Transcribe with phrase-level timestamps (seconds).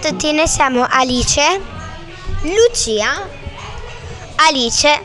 [0.00, 1.60] tutti, noi siamo Alice,
[2.42, 3.28] Lucia
[4.36, 5.02] Alice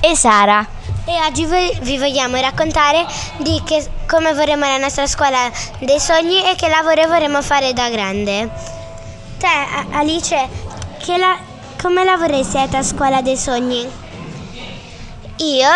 [0.00, 0.66] e Sara.
[1.04, 1.46] e oggi
[1.80, 3.04] vi vogliamo raccontare
[3.38, 7.88] di che- come vorremmo la nostra scuola dei sogni e che lavoro vorremmo fare da
[7.88, 8.48] grande.
[9.38, 10.48] Te, A- Alice,
[11.16, 11.38] la-
[11.80, 13.88] come la vorresti la tua scuola dei sogni?
[15.40, 15.68] Io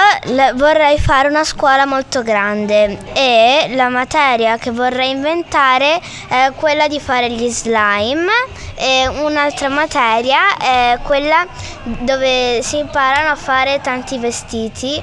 [0.54, 6.98] vorrei fare una scuola molto grande e la materia che vorrei inventare è quella di
[6.98, 8.32] fare gli slime
[8.74, 11.46] e un'altra materia è quella
[11.84, 15.00] dove si imparano a fare tanti vestiti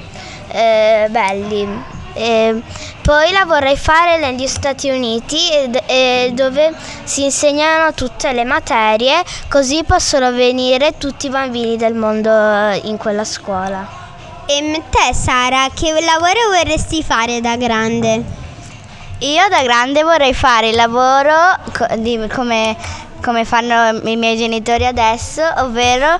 [0.48, 1.82] eh, belli.
[2.12, 2.60] E
[3.00, 5.38] poi la vorrei fare negli Stati Uniti
[6.32, 12.82] dove si insegnano tutte le materie così possono venire tutti i bambini del mondo eh,
[12.84, 14.00] in quella scuola.
[14.46, 18.38] E te Sara, che lavoro vorresti fare da grande?
[19.18, 21.34] Io da grande vorrei fare il lavoro
[21.76, 22.76] co- di- come,
[23.22, 26.18] come fanno i miei genitori adesso, ovvero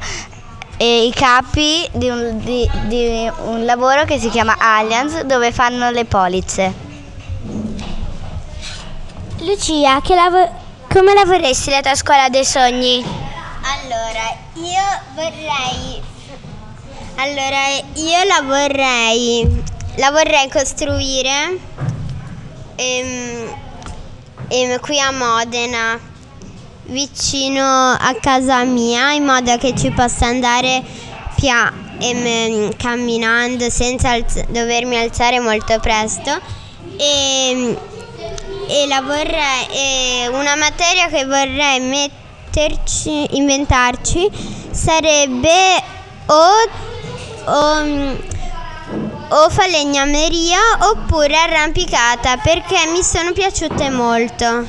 [0.77, 5.91] eh, i capi di un, di- di un lavoro che si chiama Allianz dove fanno
[5.91, 6.89] le polizze.
[9.39, 10.51] Lucia, che lavo-
[10.89, 13.03] come la vorresti la tua scuola dei sogni?
[13.63, 14.83] Allora, io
[15.15, 16.03] vorrei
[17.17, 21.59] Allora, io la vorrei la vorrei costruire
[22.77, 23.55] ehm,
[24.49, 25.99] ehm, qui a Modena
[26.85, 30.83] vicino a casa mia in modo che ci possa andare
[31.35, 36.31] pia- ehm, camminando senza alz- dovermi alzare molto presto.
[36.97, 37.77] E,
[38.69, 44.31] e la vorrei e una materia che vorrei metterci inventarci
[44.71, 45.83] sarebbe
[46.27, 46.89] o
[47.51, 48.15] o, mm,
[49.31, 50.59] o falegnameria
[50.93, 54.67] oppure arrampicata perché mi sono piaciute molto.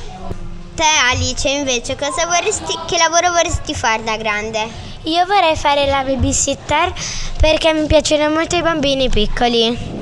[0.74, 4.90] Te Alice invece cosa vorresti, che lavoro vorresti fare da grande?
[5.04, 6.92] Io vorrei fare la babysitter
[7.38, 10.00] perché mi piacciono molto i bambini piccoli.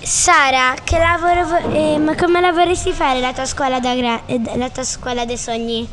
[0.00, 4.22] Sara, che lavoro vo- eh, ma come la vorresti fare la tua scuola, da gra-
[4.26, 5.88] eh, la tua scuola dei sogni?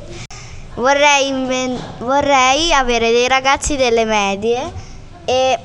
[0.76, 4.72] Vorrei, vorrei avere dei ragazzi delle medie
[5.26, 5.59] e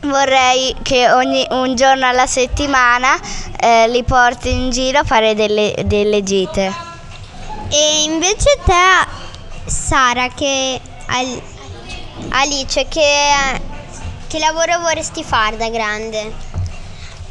[0.00, 3.18] vorrei che ogni un giorno alla settimana
[3.60, 6.72] eh, li porti in giro a fare delle, delle gite.
[7.70, 9.06] E invece te
[9.64, 11.42] Sara che Al-
[12.30, 13.30] Alice che,
[14.26, 16.51] che lavoro vorresti fare da grande?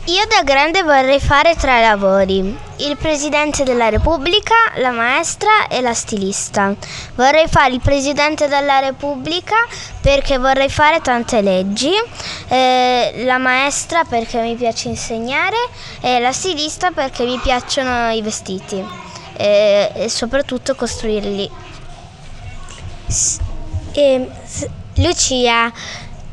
[0.06, 2.38] Io da grande vorrei fare tre lavori,
[2.78, 6.74] il Presidente della Repubblica, la maestra e la stilista.
[7.14, 9.56] Vorrei fare il Presidente della Repubblica
[10.02, 11.92] perché vorrei fare tante leggi,
[12.48, 15.58] eh, la maestra perché mi piace insegnare
[16.02, 18.84] e la stilista perché mi piacciono i vestiti
[19.38, 21.50] eh, e soprattutto costruirli.
[23.94, 25.72] E, s- Lucia,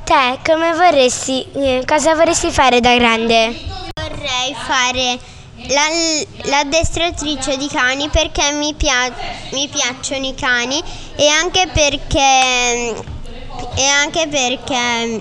[0.08, 3.54] te come vorresti, eh, cosa vorresti fare da grande?
[3.94, 5.18] Vorrei fare
[5.66, 9.14] la- l'addestratrice di cani perché mi, pia-
[9.52, 10.82] mi piacciono i cani
[11.14, 12.94] e anche perché
[13.74, 15.20] e anche perché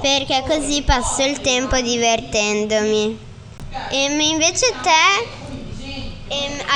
[0.00, 3.18] perché così passo il tempo divertendomi.
[3.90, 5.36] Ehm, invece te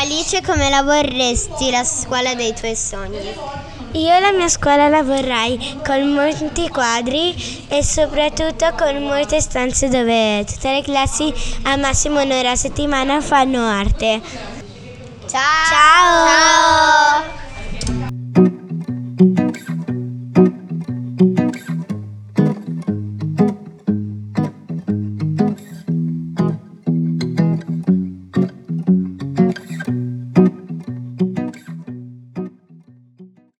[0.00, 3.32] Alice come la vorresti la scuola dei tuoi sogni?
[3.94, 10.44] Io la mia scuola la vorrei con molti quadri e soprattutto con molte stanze dove
[10.46, 11.32] tutte le classi
[11.64, 14.20] a massimo un'ora a settimana fanno arte.
[15.28, 16.26] Ciao!
[16.26, 17.41] Ciao!